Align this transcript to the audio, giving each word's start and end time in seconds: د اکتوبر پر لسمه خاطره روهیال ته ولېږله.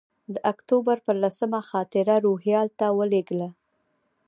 د 0.33 0.35
اکتوبر 0.51 0.97
پر 1.05 1.15
لسمه 1.23 1.59
خاطره 1.69 2.15
روهیال 2.25 2.67
ته 2.79 2.87
ولېږله. 2.97 3.49